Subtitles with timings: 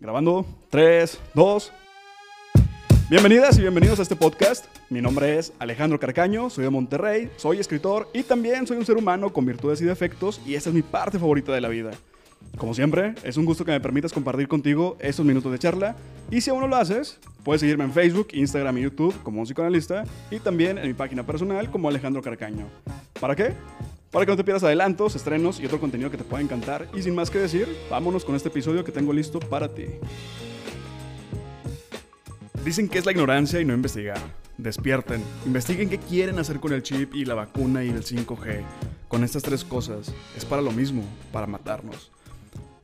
[0.00, 1.72] Grabando 3, 2.
[3.10, 4.66] Bienvenidas y bienvenidos a este podcast.
[4.90, 8.96] Mi nombre es Alejandro Carcaño, soy de Monterrey, soy escritor y también soy un ser
[8.96, 11.90] humano con virtudes y defectos y esta es mi parte favorita de la vida.
[12.58, 15.96] Como siempre, es un gusto que me permitas compartir contigo estos minutos de charla
[16.30, 19.46] y si aún no lo haces, puedes seguirme en Facebook, Instagram y YouTube como un
[19.46, 22.68] psicoanalista y también en mi página personal como Alejandro Carcaño.
[23.18, 23.52] ¿Para qué?
[24.10, 26.88] Para que no te pierdas adelantos, estrenos y otro contenido que te pueda encantar.
[26.94, 29.84] Y sin más que decir, vámonos con este episodio que tengo listo para ti.
[32.64, 34.18] Dicen que es la ignorancia y no investigar.
[34.56, 38.62] Despierten, investiguen qué quieren hacer con el chip y la vacuna y el 5G.
[39.08, 42.10] Con estas tres cosas, es para lo mismo, para matarnos.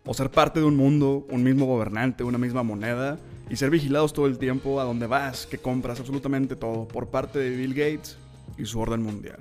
[0.05, 3.19] O ser parte de un mundo, un mismo gobernante, una misma moneda,
[3.49, 7.39] y ser vigilados todo el tiempo a donde vas, que compras absolutamente todo, por parte
[7.39, 8.19] de Bill Gates
[8.59, 9.41] y su orden mundial.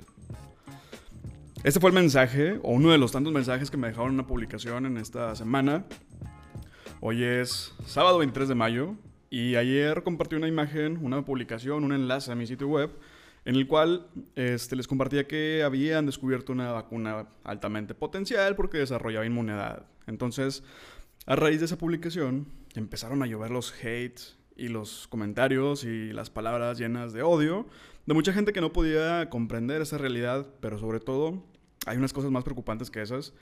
[1.64, 4.26] Este fue el mensaje, o uno de los tantos mensajes que me dejaron en una
[4.26, 5.86] publicación en esta semana.
[7.00, 8.96] Hoy es sábado 23 de mayo
[9.30, 12.90] y ayer compartí una imagen, una publicación, un enlace a mi sitio web
[13.46, 19.24] en el cual este, les compartía que habían descubierto una vacuna altamente potencial porque desarrollaba
[19.24, 19.86] inmunidad.
[20.06, 20.64] Entonces,
[21.24, 26.28] a raíz de esa publicación, empezaron a llover los hates y los comentarios y las
[26.28, 27.66] palabras llenas de odio
[28.04, 31.42] de mucha gente que no podía comprender esa realidad, pero sobre todo
[31.86, 33.32] hay unas cosas más preocupantes que esas,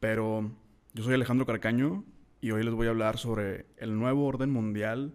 [0.00, 0.50] pero
[0.94, 2.04] yo soy Alejandro Carcaño
[2.40, 5.12] y hoy les voy a hablar sobre el nuevo orden mundial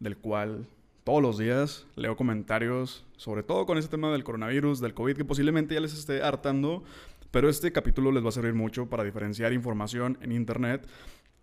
[0.00, 0.66] del cual
[1.04, 5.24] todos los días leo comentarios, sobre todo con ese tema del coronavirus, del COVID, que
[5.24, 6.84] posiblemente ya les esté hartando,
[7.30, 10.86] pero este capítulo les va a servir mucho para diferenciar información en Internet.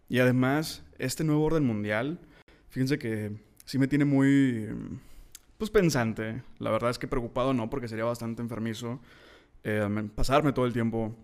[0.07, 2.19] Y además, este nuevo orden mundial,
[2.69, 3.31] fíjense que
[3.65, 4.67] sí me tiene muy,
[5.57, 6.43] pues pensante.
[6.59, 8.99] La verdad es que preocupado no, porque sería bastante enfermizo
[9.67, 11.15] eh, pasarme todo el tiempo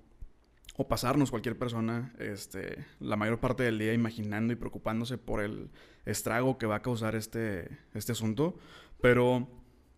[0.75, 5.69] o pasarnos cualquier persona este, la mayor parte del día imaginando y preocupándose por el
[6.05, 8.57] estrago que va a causar este, este asunto.
[8.99, 9.47] Pero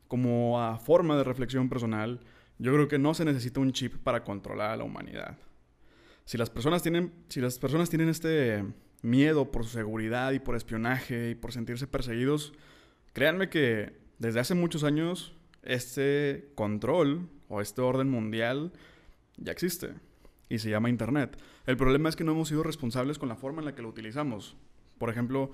[0.09, 2.19] como a forma de reflexión personal,
[2.59, 5.37] yo creo que no se necesita un chip para controlar a la humanidad.
[6.25, 8.65] Si las personas tienen, si las personas tienen este
[9.01, 12.53] miedo por su seguridad y por espionaje y por sentirse perseguidos,
[13.13, 17.29] créanme que desde hace muchos años este control
[17.61, 18.71] este orden mundial
[19.37, 19.93] ya existe
[20.49, 21.37] y se llama Internet.
[21.65, 23.89] El problema es que no hemos sido responsables con la forma en la que lo
[23.89, 24.55] utilizamos.
[24.97, 25.51] Por ejemplo,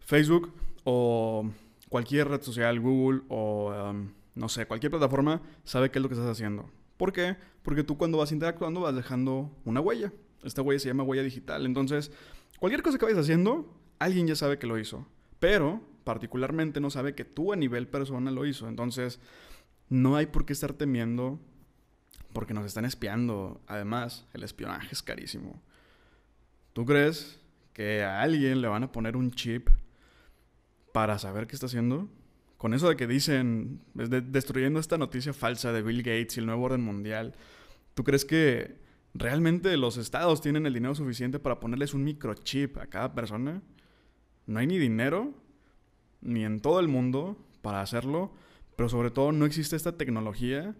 [0.00, 0.52] Facebook
[0.84, 1.50] o
[1.88, 6.14] cualquier red social, Google o um, no sé, cualquier plataforma sabe qué es lo que
[6.14, 6.70] estás haciendo.
[6.96, 7.36] ¿Por qué?
[7.62, 10.12] Porque tú cuando vas interactuando vas dejando una huella.
[10.42, 11.66] Esta huella se llama huella digital.
[11.66, 12.12] Entonces,
[12.58, 15.06] cualquier cosa que vayas haciendo, alguien ya sabe que lo hizo.
[15.38, 18.68] Pero particularmente no sabe que tú a nivel persona lo hizo.
[18.68, 19.20] Entonces,
[19.92, 21.38] no hay por qué estar temiendo
[22.32, 23.60] porque nos están espiando.
[23.66, 25.60] Además, el espionaje es carísimo.
[26.72, 27.38] ¿Tú crees
[27.74, 29.68] que a alguien le van a poner un chip
[30.92, 32.08] para saber qué está haciendo?
[32.56, 36.64] Con eso de que dicen, destruyendo esta noticia falsa de Bill Gates y el nuevo
[36.64, 37.34] orden mundial,
[37.92, 38.78] ¿tú crees que
[39.12, 43.60] realmente los estados tienen el dinero suficiente para ponerles un microchip a cada persona?
[44.46, 45.34] No hay ni dinero,
[46.22, 48.32] ni en todo el mundo, para hacerlo.
[48.82, 50.74] Pero sobre todo no existe esta tecnología,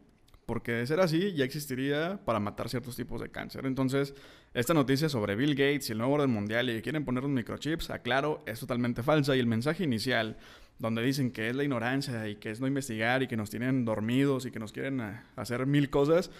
[0.44, 3.64] porque de ser así ya existiría para matar ciertos tipos de cáncer.
[3.64, 4.16] Entonces,
[4.54, 7.32] esta noticia sobre Bill Gates y el nuevo orden mundial y que quieren poner un
[7.32, 9.36] microchips, aclaro, es totalmente falsa.
[9.36, 10.36] Y el mensaje inicial,
[10.80, 13.84] donde dicen que es la ignorancia y que es no investigar y que nos tienen
[13.84, 16.32] dormidos y que nos quieren eh, hacer mil cosas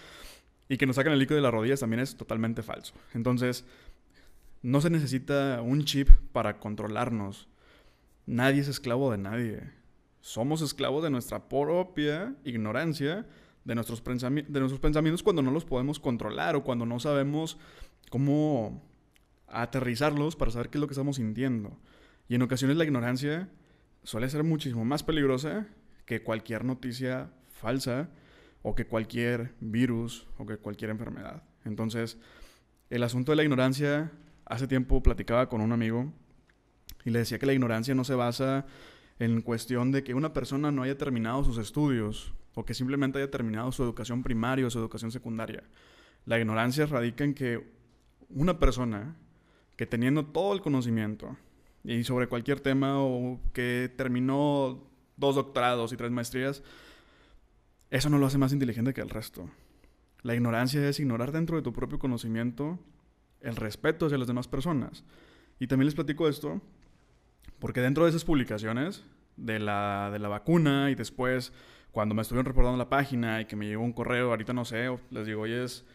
[0.67, 2.93] y que nos sacan el líquido de las rodillas, también es totalmente falso.
[3.13, 3.63] Entonces,
[4.61, 7.47] no se necesita un chip para controlarnos.
[8.25, 9.82] Nadie es esclavo de nadie
[10.23, 13.27] somos esclavos de nuestra propia ignorancia,
[13.65, 17.57] de nuestros, de nuestros pensamientos cuando no los podemos controlar o cuando no sabemos
[18.09, 18.89] cómo
[19.47, 21.77] aterrizarlos para saber qué es lo que estamos sintiendo.
[22.29, 23.49] Y en ocasiones la ignorancia
[24.03, 25.67] suele ser muchísimo más peligrosa
[26.05, 28.09] que cualquier noticia falsa
[28.61, 31.43] o que cualquier virus o que cualquier enfermedad.
[31.65, 32.17] Entonces,
[32.89, 34.13] el asunto de la ignorancia,
[34.45, 36.13] hace tiempo platicaba con un amigo
[37.03, 38.65] y le decía que la ignorancia no se basa
[39.23, 43.31] en cuestión de que una persona no haya terminado sus estudios o que simplemente haya
[43.31, 45.63] terminado su educación primaria o su educación secundaria.
[46.25, 47.71] La ignorancia radica en que
[48.29, 49.15] una persona
[49.75, 51.37] que teniendo todo el conocimiento
[51.83, 54.83] y sobre cualquier tema o que terminó
[55.15, 56.63] dos doctorados y tres maestrías,
[57.89, 59.49] eso no lo hace más inteligente que el resto.
[60.21, 62.79] La ignorancia es ignorar dentro de tu propio conocimiento
[63.41, 65.03] el respeto hacia las demás personas.
[65.59, 66.61] Y también les platico esto
[67.63, 69.05] porque dentro de esas publicaciones
[69.37, 71.53] de la, de la vacuna y después
[71.93, 74.89] cuando me estuvieron reportando la página y que me llegó un correo, ahorita no sé,
[75.11, 75.85] les digo, hoy es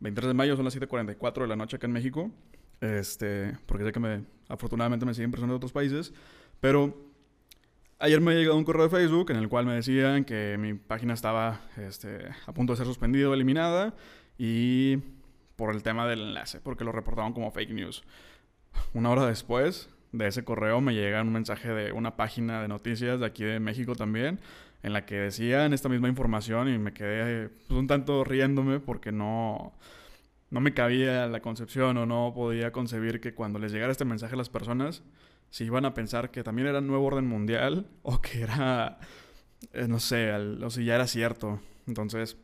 [0.00, 2.30] 23 de mayo, son las 7.44 de la noche acá en México,
[2.80, 6.14] este, porque sé que me afortunadamente me siguen personas de otros países,
[6.60, 6.96] pero
[7.98, 10.72] ayer me ha llegado un correo de Facebook en el cual me decían que mi
[10.72, 13.94] página estaba este, a punto de ser suspendida o eliminada
[14.38, 14.96] y
[15.56, 18.02] por el tema del enlace, porque lo reportaban como fake news.
[18.94, 23.20] Una hora después de ese correo me llega un mensaje de una página de noticias
[23.20, 24.40] de aquí de México también,
[24.82, 29.10] en la que decían esta misma información y me quedé pues, un tanto riéndome porque
[29.10, 29.72] no,
[30.50, 34.34] no me cabía la concepción o no podía concebir que cuando les llegara este mensaje
[34.34, 35.02] a las personas,
[35.50, 38.98] si iban a pensar que también era nuevo orden mundial o que era,
[39.72, 41.60] eh, no sé, o si ya era cierto.
[41.86, 42.36] Entonces,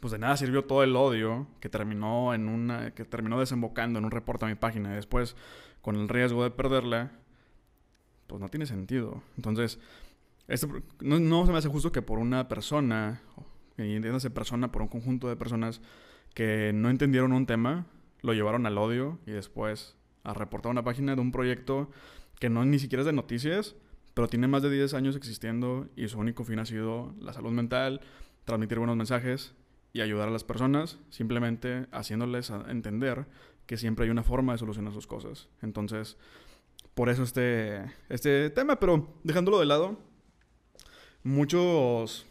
[0.00, 4.04] pues de nada sirvió todo el odio que terminó en una, que terminó desembocando en
[4.04, 5.34] un reporte a mi página después
[5.84, 7.12] con el riesgo de perderla,
[8.26, 9.22] pues no tiene sentido.
[9.36, 9.78] Entonces,
[10.48, 10.66] este,
[11.02, 13.20] no, se me hace justo que por una persona,
[13.76, 15.82] y entiéndase persona, por un conjunto de personas
[16.32, 17.84] que no entendieron un tema,
[18.22, 21.90] lo llevaron al odio y después a reportar una página de un proyecto
[22.40, 23.76] que no ni siquiera es de noticias,
[24.14, 27.52] pero tiene más de 10 años existiendo y su único fin ha sido la salud
[27.52, 28.00] mental,
[28.46, 29.54] transmitir buenos mensajes
[29.92, 33.26] y ayudar a las personas, simplemente haciéndoles entender
[33.66, 35.48] que siempre hay una forma de solucionar sus cosas.
[35.62, 36.16] Entonces,
[36.94, 39.98] por eso este, este tema, pero dejándolo de lado,
[41.22, 42.26] muchos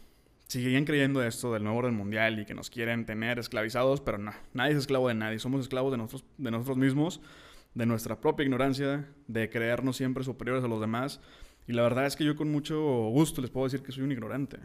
[0.48, 4.32] siguen creyendo esto del nuevo orden mundial y que nos quieren tener esclavizados, pero no,
[4.52, 7.20] nadie es esclavo de nadie, somos esclavos de nosotros, de nosotros mismos,
[7.74, 11.20] de nuestra propia ignorancia, de creernos siempre superiores a los demás.
[11.66, 14.12] Y la verdad es que yo con mucho gusto les puedo decir que soy un
[14.12, 14.58] ignorante,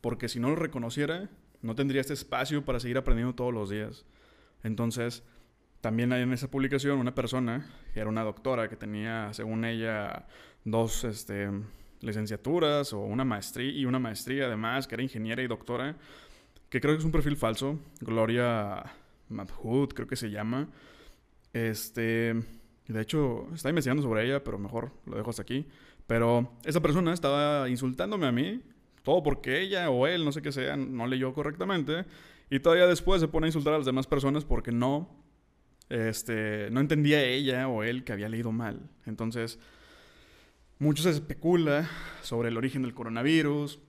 [0.00, 1.28] porque si no lo reconociera,
[1.60, 4.06] no tendría este espacio para seguir aprendiendo todos los días.
[4.62, 5.24] Entonces,
[5.80, 10.26] también hay en esa publicación una persona, que era una doctora, que tenía, según ella,
[10.64, 11.48] dos este,
[12.00, 15.96] licenciaturas o una maestría y una maestría además, que era ingeniera y doctora,
[16.68, 18.84] que creo que es un perfil falso, Gloria
[19.28, 20.68] Madhud, creo que se llama.
[21.52, 22.34] Este,
[22.88, 25.66] de hecho, está investigando sobre ella, pero mejor lo dejo hasta aquí.
[26.06, 28.62] Pero esa persona estaba insultándome a mí,
[29.02, 32.04] todo porque ella o él, no sé qué sea, no leyó correctamente.
[32.50, 35.08] Y todavía después se pone a insultar a las demás personas porque no,
[35.88, 38.90] este, no entendía ella o él que había leído mal.
[39.06, 39.58] Entonces,
[40.78, 41.88] mucho se especula
[42.22, 43.80] sobre el origen del coronavirus.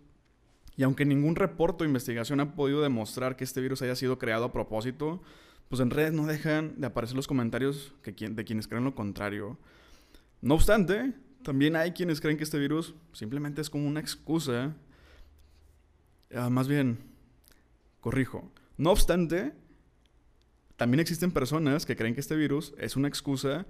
[0.75, 4.45] Y aunque ningún reporte o investigación ha podido demostrar que este virus haya sido creado
[4.45, 5.21] a propósito,
[5.67, 9.57] pues en redes no dejan de aparecer los comentarios de quienes creen lo contrario.
[10.41, 11.13] No obstante,
[11.43, 14.73] también hay quienes creen que este virus simplemente es como una excusa.
[16.33, 16.97] Ah, más bien,
[17.99, 18.51] corrijo.
[18.77, 19.53] No obstante,
[20.79, 23.65] también existen personas que creen que este virus es una excusa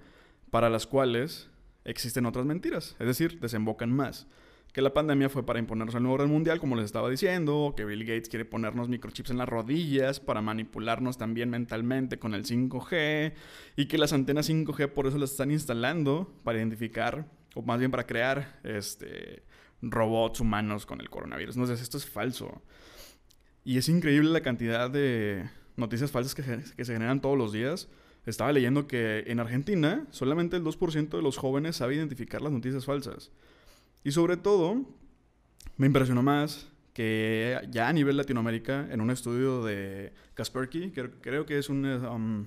[0.52, 1.50] para las cuales
[1.84, 4.28] existen otras mentiras, es decir, desembocan más.
[4.72, 7.84] Que la pandemia fue para imponernos el nuevo orden mundial, como les estaba diciendo, que
[7.84, 13.32] Bill Gates quiere ponernos microchips en las rodillas para manipularnos también mentalmente con el 5G,
[13.74, 17.90] y que las antenas 5G por eso las están instalando para identificar, o más bien
[17.90, 19.42] para crear, este,
[19.82, 21.56] robots humanos con el coronavirus.
[21.56, 22.62] Entonces, esto es falso.
[23.64, 26.42] Y es increíble la cantidad de noticias falsas que,
[26.84, 27.88] se generan todos los días.
[28.26, 32.84] Estaba leyendo que en Argentina solamente el 2% de los jóvenes sabe identificar las noticias
[32.84, 33.30] falsas.
[34.04, 34.84] Y sobre todo,
[35.76, 41.46] me impresionó más que ya a nivel Latinoamérica, en un estudio de Kaspersky, que creo
[41.46, 42.46] que es una, um,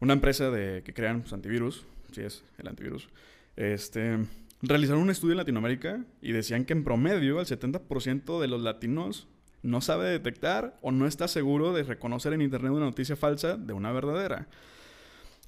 [0.00, 3.08] una empresa que crean pues, antivirus, si es el antivirus,
[3.56, 4.18] este,
[4.62, 9.28] realizaron un estudio en Latinoamérica y decían que en promedio el 70% de los latinos
[9.62, 13.72] no sabe detectar o no está seguro de reconocer en Internet una noticia falsa de
[13.72, 14.48] una verdadera.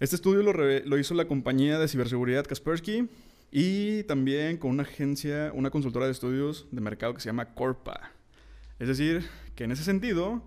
[0.01, 3.09] Este estudio lo, hizo la compañía de ciberseguridad Kaspersky
[3.51, 8.11] y también con una agencia, una consultora de estudios de mercado que se llama Corpa.
[8.79, 10.43] Es decir, que en ese sentido,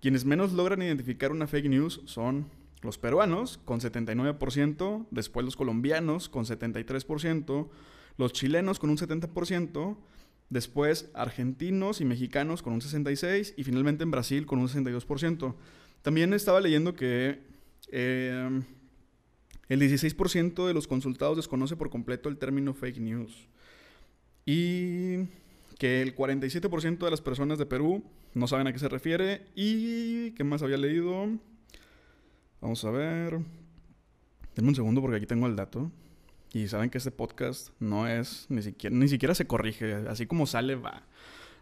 [0.00, 2.50] quienes menos logran identificar una fake news son
[2.82, 7.68] los peruanos con 79%, después los colombianos con 73%,
[8.18, 9.96] los chilenos con un 70%,
[10.50, 15.54] Después, argentinos y mexicanos con un 66% y finalmente en Brasil con un 62%.
[16.02, 17.40] También estaba leyendo que
[17.88, 18.64] em,
[19.68, 23.46] el 16% de los consultados desconoce por completo el término fake news.
[24.46, 25.26] Y
[25.78, 28.02] que el 47% de las personas de Perú
[28.32, 29.46] no saben a qué se refiere.
[29.54, 31.28] ¿Y qué más había leído?
[32.62, 33.38] Vamos a ver.
[34.56, 35.90] Denme un segundo porque aquí tengo el dato.
[36.52, 39.94] Y saben que este podcast no es, ni siquiera, ni siquiera se corrige.
[40.08, 41.02] Así como sale, va.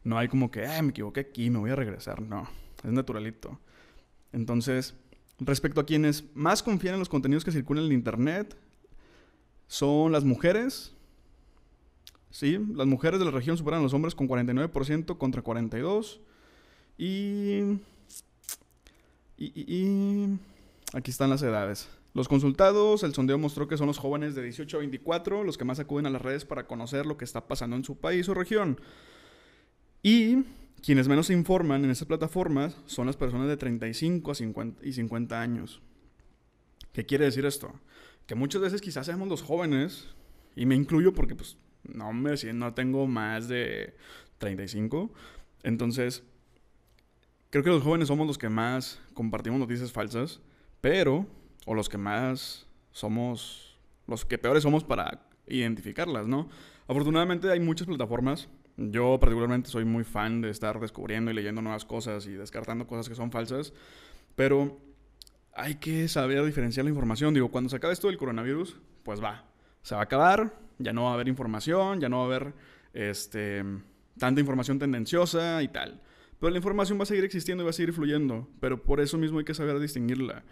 [0.04, 2.22] No hay como que, me equivoqué aquí, me voy a regresar.
[2.22, 2.48] No,
[2.84, 3.58] es naturalito.
[4.32, 4.94] Entonces,
[5.40, 8.56] respecto a quienes más confían en los contenidos que circulan en Internet,
[9.66, 10.92] son las mujeres.
[12.30, 16.20] Sí, las mujeres de la región superan a los hombres con 49% contra 42%.
[16.98, 17.78] Y,
[19.36, 20.38] y, y
[20.92, 21.88] aquí están las edades.
[22.16, 25.66] Los consultados, el sondeo mostró que son los jóvenes de 18 a 24 los que
[25.66, 28.32] más acuden a las redes para conocer lo que está pasando en su país o
[28.32, 28.80] región.
[30.02, 30.44] Y
[30.82, 34.94] quienes menos se informan en esas plataformas son las personas de 35 a 50 y
[34.94, 35.82] 50 años.
[36.94, 37.70] ¿Qué quiere decir esto?
[38.24, 40.08] Que muchas veces quizás seamos los jóvenes,
[40.54, 43.94] y me incluyo porque pues no, me, no tengo más de
[44.38, 45.12] 35,
[45.64, 46.22] entonces
[47.50, 50.40] creo que los jóvenes somos los que más compartimos noticias falsas,
[50.80, 51.26] pero,
[51.66, 56.48] o los que más somos, los que peores somos para identificarlas, ¿no?
[56.88, 58.48] Afortunadamente hay muchas plataformas.
[58.78, 63.08] Yo particularmente soy muy fan de estar descubriendo y leyendo nuevas cosas y descartando cosas
[63.08, 63.72] que son falsas,
[64.34, 64.78] pero
[65.54, 67.34] hay que saber diferenciar la información.
[67.34, 69.44] Digo, cuando se acabe esto del coronavirus, pues va,
[69.82, 72.54] se va a acabar, ya no va a haber información, ya no va a haber
[72.92, 73.64] este,
[74.18, 76.02] tanta información tendenciosa y tal.
[76.38, 78.48] Pero la información va a seguir existiendo y va a seguir fluyendo.
[78.60, 80.44] Pero por eso mismo hay que saber distinguirla.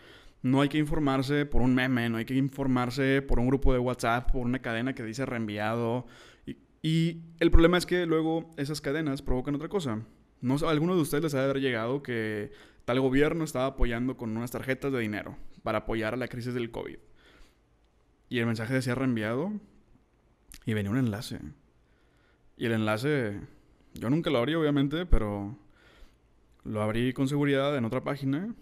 [0.44, 3.78] No hay que informarse por un meme, no hay que informarse por un grupo de
[3.78, 6.06] WhatsApp, por una cadena que dice reenviado.
[6.82, 10.02] Y, el problema es que luego esas cadenas provocan otra cosa.
[10.42, 12.52] No, a de ustedes les ha de haber llegado que
[12.84, 16.70] tal gobierno estaba apoyando con unas tarjetas de dinero para apoyar a la crisis del
[16.70, 16.98] COVID.
[18.28, 19.50] Y el mensaje decía reenviado
[20.66, 21.40] y venía un enlace.
[22.58, 23.40] Y el enlace,
[23.94, 25.56] yo nunca lo abrí obviamente, pero
[26.64, 28.54] lo abrí con seguridad en otra página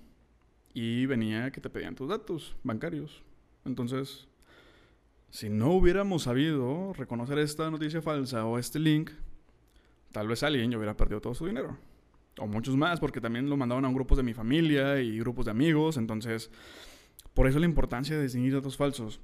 [0.74, 3.22] y venía que te pedían tus datos bancarios.
[3.64, 4.28] Entonces,
[5.30, 9.10] si no hubiéramos sabido reconocer esta noticia falsa o este link,
[10.12, 11.78] tal vez alguien ya hubiera perdido todo su dinero.
[12.38, 15.50] O muchos más, porque también lo mandaban a grupos de mi familia y grupos de
[15.50, 15.96] amigos.
[15.96, 16.50] Entonces,
[17.34, 19.20] por eso la importancia de distinguir datos falsos.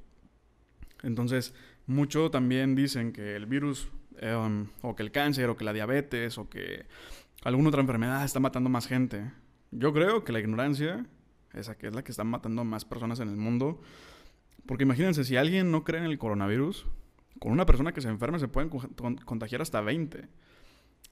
[1.02, 1.54] Entonces,
[1.86, 3.88] mucho también dicen que el virus,
[4.18, 6.86] em, o que el cáncer, o que la diabetes, o que
[7.44, 9.30] alguna otra enfermedad está matando más gente.
[9.70, 11.06] Yo creo que la ignorancia,
[11.58, 13.80] esa que es la que está matando a más personas en el mundo.
[14.66, 16.86] Porque imagínense, si alguien no cree en el coronavirus,
[17.38, 18.70] con una persona que se enferme se pueden
[19.24, 20.28] contagiar hasta 20.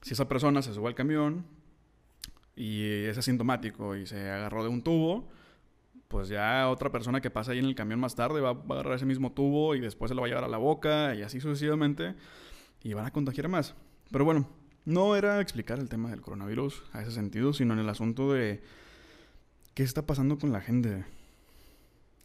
[0.01, 1.45] Si esa persona se sube al camión
[2.55, 5.29] y es asintomático y se agarró de un tubo,
[6.07, 8.93] pues ya otra persona que pasa ahí en el camión más tarde va, a agarrar
[8.93, 11.39] ese mismo tubo y después se lo va a llevar a la boca y así
[11.39, 12.15] sucesivamente
[12.83, 13.75] y van a contagiar más.
[14.11, 14.47] Pero bueno,
[14.85, 18.61] no era explicar el tema del coronavirus a ese sentido, sino en el asunto de
[19.77, 21.05] qué está pasando con la gente.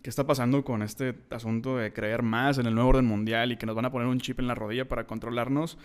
[0.01, 3.59] ¿Qué está pasando con este asunto de creer más en el nuevo orden mundial y
[3.59, 5.77] que nos van a poner un chip en la rodilla para controlarnos?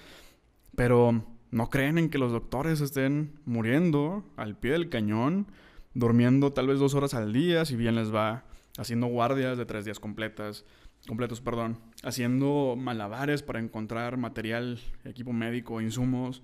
[0.77, 5.47] Pero no creen en que los doctores estén muriendo al pie del cañón
[5.93, 8.45] durmiendo tal vez dos horas al día, si bien les va,
[8.77, 10.63] haciendo guardias de tres días completas,
[11.05, 16.41] completos, perdón, haciendo malabares para encontrar material, equipo médico, insumos.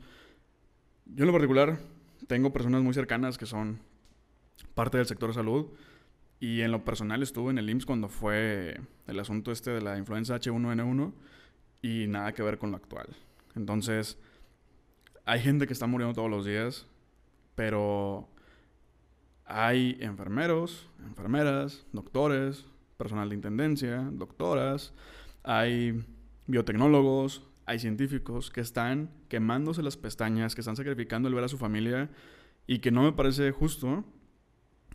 [1.06, 1.80] Yo en lo particular
[2.28, 3.80] tengo personas muy cercanas que son
[4.74, 5.68] parte del sector salud
[6.40, 9.98] y en lo personal estuve en el IMSS cuando fue el asunto este de la
[9.98, 11.14] influenza H1N1
[11.82, 13.08] y nada que ver con lo actual.
[13.56, 14.18] Entonces,
[15.26, 16.88] hay gente que está muriendo todos los días,
[17.56, 18.28] pero
[19.46, 22.66] hay enfermeros, enfermeras, doctores,
[22.98, 24.94] personal de intendencia, doctoras,
[25.44, 26.06] hay
[26.48, 31.58] biotecnólogos, hay científicos que están quemándose las pestañas, que están sacrificando el ver a su
[31.58, 32.10] familia
[32.68, 34.04] y que no me parece justo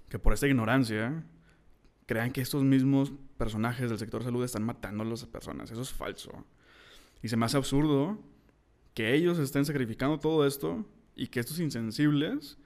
[0.08, 1.24] que por esta ignorancia
[2.06, 5.70] crean que estos mismos personajes del sector salud están matando a las personas.
[5.70, 6.44] Eso es falso.
[7.22, 8.18] Y se me hace absurdo
[8.94, 12.58] que ellos estén sacrificando todo esto y que estos insensibles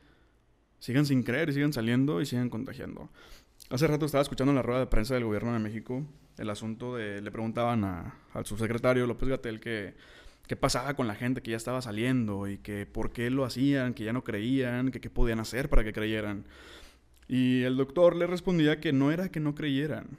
[0.79, 3.11] sigan sin creer y sigan saliendo y sigan contagiando.
[3.71, 6.07] Hace rato estaba escuchando en la rueda de prensa del gobierno de México
[6.39, 9.95] el asunto de, le preguntaban al subsecretario López Gatel que
[10.47, 13.95] qué pasaba con la gente que ya estaba saliendo y que por qué lo hacían,
[13.95, 16.45] que ya no creían, que qué podían hacer para que creyeran.
[17.33, 20.19] Y el doctor le respondía que no era que no creyeran,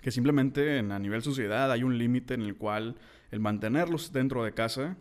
[0.00, 2.96] que simplemente a nivel sociedad hay un límite en el cual
[3.30, 4.96] el mantenerlos dentro de casa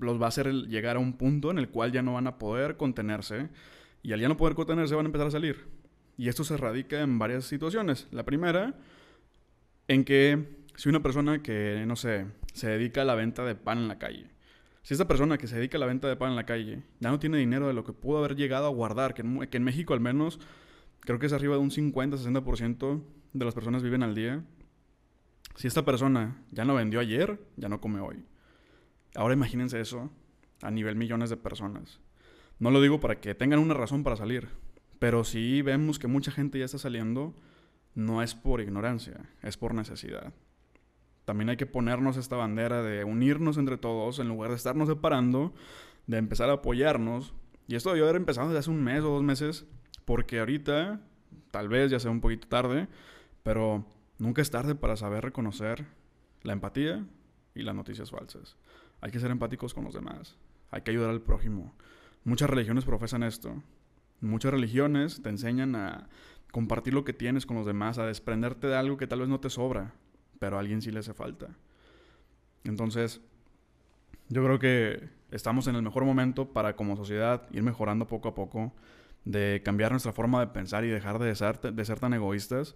[0.00, 2.36] los va a hacer llegar a un punto en el cual ya no van a
[2.36, 3.48] poder contenerse
[4.02, 5.68] y al ya no poder contenerse van a empezar a salir.
[6.18, 8.08] Y esto se radica en varias situaciones.
[8.10, 8.74] La primera,
[9.86, 13.78] en que si una persona que, no sé, se dedica a la venta de pan
[13.78, 14.31] en la calle,
[14.82, 17.10] si esta persona que se dedica a la venta de pan en la calle ya
[17.10, 19.64] no tiene dinero de lo que pudo haber llegado a guardar, que en, que en
[19.64, 20.40] México al menos
[21.00, 24.44] creo que es arriba de un 50-60% de las personas viven al día,
[25.56, 28.24] si esta persona ya no vendió ayer, ya no come hoy.
[29.14, 30.10] Ahora imagínense eso
[30.62, 32.00] a nivel millones de personas.
[32.58, 34.48] No lo digo para que tengan una razón para salir,
[34.98, 37.34] pero si vemos que mucha gente ya está saliendo,
[37.94, 40.32] no es por ignorancia, es por necesidad.
[41.24, 45.54] También hay que ponernos esta bandera de unirnos entre todos en lugar de estarnos separando,
[46.06, 47.34] de empezar a apoyarnos.
[47.68, 49.66] Y esto debió haber empezado desde hace un mes o dos meses,
[50.04, 51.00] porque ahorita
[51.52, 52.88] Tal vez ya sea un poquito tarde,
[53.42, 53.84] pero
[54.18, 55.86] nunca es tarde para saber reconocer
[56.42, 57.06] la empatía
[57.54, 58.56] y las noticias falsas.
[59.02, 60.38] Hay que ser empáticos con los demás.
[60.70, 61.74] Hay que ayudar al prójimo.
[62.24, 63.62] Muchas religiones profesan esto.
[64.22, 66.08] Muchas religiones te enseñan a
[66.52, 69.40] compartir lo que tienes con los demás, a desprenderte de algo que tal vez no
[69.40, 69.94] te sobra,
[70.42, 71.46] pero a alguien sí le hace falta.
[72.64, 73.20] Entonces,
[74.28, 78.34] yo creo que estamos en el mejor momento para como sociedad ir mejorando poco a
[78.34, 78.72] poco,
[79.24, 82.74] de cambiar nuestra forma de pensar y dejar de ser, de ser tan egoístas,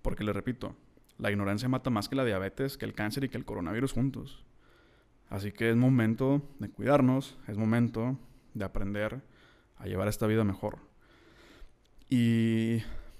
[0.00, 0.74] porque le repito,
[1.18, 4.42] la ignorancia mata más que la diabetes, que el cáncer y que el coronavirus juntos.
[5.28, 8.18] Así que es momento de cuidarnos, es momento
[8.54, 9.20] de aprender
[9.76, 10.78] a llevar esta vida mejor.
[12.08, 12.78] Y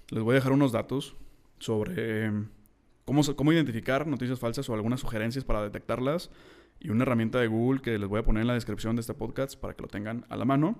[0.09, 1.15] les voy a dejar unos datos
[1.59, 2.31] sobre
[3.05, 6.29] cómo, cómo identificar noticias falsas o algunas sugerencias para detectarlas
[6.79, 9.13] y una herramienta de Google que les voy a poner en la descripción de este
[9.13, 10.77] podcast para que lo tengan a la mano.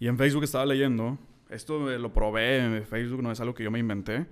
[0.00, 1.18] Y en Facebook estaba leyendo,
[1.48, 4.26] esto lo probé en Facebook, no es algo que yo me inventé,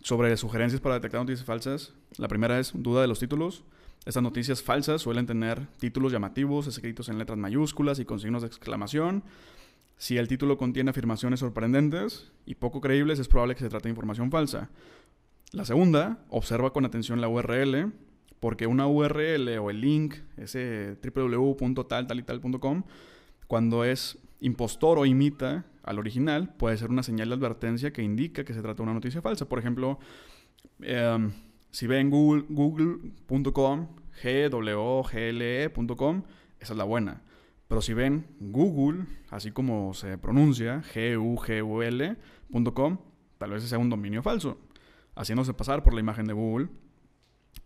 [0.00, 1.94] sobre sugerencias para detectar noticias falsas.
[2.18, 3.64] La primera es duda de los títulos.
[4.04, 8.48] Estas noticias falsas suelen tener títulos llamativos, escritos en letras mayúsculas y con signos de
[8.48, 9.24] exclamación.
[9.96, 13.90] Si el título contiene afirmaciones sorprendentes y poco creíbles, es probable que se trate de
[13.90, 14.70] información falsa.
[15.52, 17.92] La segunda, observa con atención la URL,
[18.40, 20.96] porque una URL o el link, ese
[23.46, 28.44] cuando es impostor o imita al original, puede ser una señal de advertencia que indica
[28.44, 29.48] que se trata de una noticia falsa.
[29.48, 29.98] Por ejemplo,
[30.80, 31.32] em,
[31.70, 33.88] si ven google.com,
[34.22, 36.22] G-W-G-L-E.com,
[36.58, 37.22] esa es la buena.
[37.68, 42.98] Pero si ven Google, así como se pronuncia, G-U-G-U-L.com,
[43.38, 44.58] tal vez sea un dominio falso,
[45.16, 46.68] haciéndose pasar por la imagen de Google.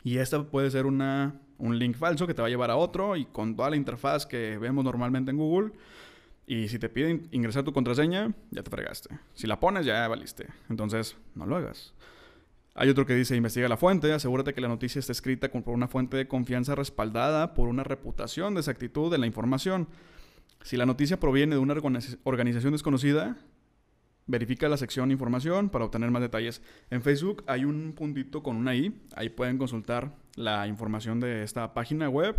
[0.03, 3.17] Y esta puede ser una, un link falso que te va a llevar a otro
[3.17, 5.73] y con toda la interfaz que vemos normalmente en Google.
[6.47, 9.11] Y si te piden ingresar tu contraseña, ya te fregaste.
[9.35, 10.47] Si la pones, ya valiste.
[10.69, 11.93] Entonces, no lo hagas.
[12.75, 15.89] Hay otro que dice, investiga la fuente, asegúrate que la noticia esté escrita por una
[15.89, 19.89] fuente de confianza respaldada por una reputación de exactitud de la información.
[20.63, 21.75] Si la noticia proviene de una
[22.25, 23.37] organización desconocida,
[24.31, 26.63] verifica la sección información para obtener más detalles.
[26.91, 31.75] En Facebook hay un puntito con una I, ahí pueden consultar la información de esta
[31.75, 32.37] página web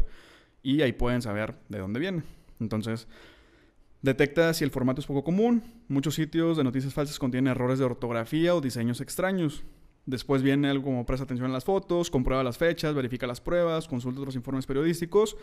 [0.64, 2.24] y ahí pueden saber de dónde viene.
[2.60, 3.08] Entonces,
[4.02, 5.64] detecta si el formato es poco común.
[5.90, 9.64] Muchos sitios de noticias falsas contienen errores de ortografía o diseños extraños.
[10.06, 13.88] Después viene algo como presta atención a las fotos, comprueba las fechas, verifica las pruebas,
[13.88, 15.38] consulta otros informes periodísticos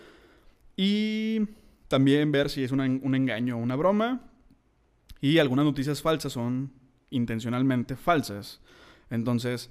[0.77, 1.43] y
[1.89, 4.23] también ver si es un engaño o una broma.
[5.21, 6.73] Y algunas noticias falsas son
[7.11, 8.61] intencionalmente falsas.
[9.11, 9.71] Entonces,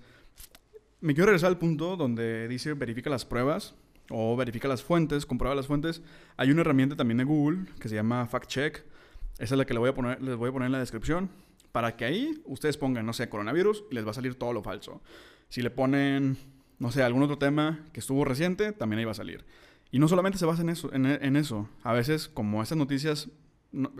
[0.99, 3.75] me quiero regresar al punto donde dice verifica las pruebas
[4.09, 6.01] o verifica las fuentes, comprueba las fuentes.
[6.37, 8.83] Hay una herramienta también de Google que se llama Fact Check.
[9.37, 11.29] Esa es la que les voy a poner, les voy a poner en la descripción
[11.71, 14.63] para que ahí ustedes pongan, no sé, coronavirus y les va a salir todo lo
[14.63, 15.01] falso.
[15.49, 16.37] Si le ponen,
[16.79, 19.45] no sé, algún otro tema que estuvo reciente, también ahí va a salir.
[19.91, 21.69] Y no solamente se basa en eso, en, eso.
[21.83, 23.29] A veces, como estas noticias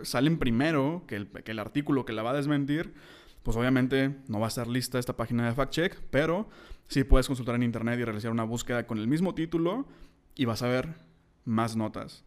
[0.02, 2.94] salen primero que el, artículo que la va a desmentir,
[3.42, 6.48] pues obviamente no va a estar lista esta página de fact check, pero
[6.88, 9.86] sí puedes consultar en internet y realizar una búsqueda con el mismo título
[10.34, 10.94] y vas a ver
[11.44, 12.24] más notas.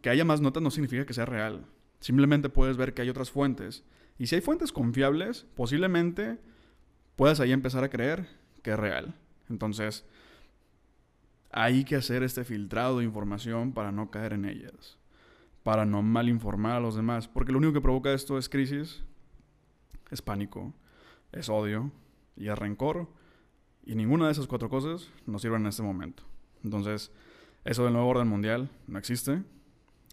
[0.00, 1.66] que haya más notas no significa que sea real.
[2.00, 3.84] Simplemente puedes ver que hay otras fuentes
[4.18, 6.38] y si hay fuentes confiables, posiblemente
[7.16, 8.26] puedas ahí empezar a creer
[8.62, 9.14] que es real.
[9.48, 10.04] Entonces,
[11.50, 14.98] hay que hacer este filtrado de información para no caer en ellas,
[15.62, 19.02] para no malinformar a los demás, porque lo único que provoca esto es crisis,
[20.10, 20.74] es pánico,
[21.32, 21.90] es odio
[22.36, 23.08] y es rencor,
[23.84, 26.22] y ninguna de esas cuatro cosas nos sirven en este momento.
[26.64, 27.12] Entonces,
[27.64, 29.42] eso del nuevo orden mundial no existe,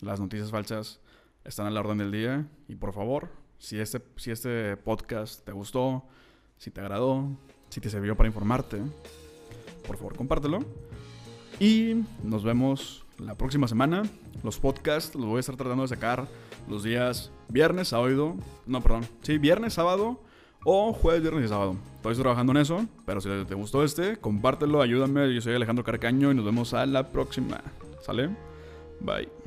[0.02, 1.02] las noticias falsas
[1.44, 5.52] están a la orden del día, y por favor, si este, si este podcast te
[5.52, 6.06] gustó,
[6.58, 7.30] si te agradó,
[7.70, 8.82] si te sirvió para informarte,
[9.86, 10.60] por favor compártelo.
[11.60, 14.04] Y nos vemos la próxima semana.
[14.44, 16.28] Los podcasts los voy a estar tratando de sacar
[16.68, 20.22] los días viernes, sábado, no, perdón, sí, viernes, sábado
[20.64, 21.76] o jueves, viernes y sábado.
[21.96, 25.34] Estoy trabajando en eso, pero si te gustó este, compártelo, ayúdame.
[25.34, 27.62] Yo soy Alejandro Carcaño y nos vemos a la próxima.
[28.02, 28.30] ¿Sale?
[29.02, 29.39] Bye.